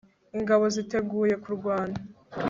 ingabo 0.37 0.65
ziteguye 0.75 1.35
kurwana 1.43 1.97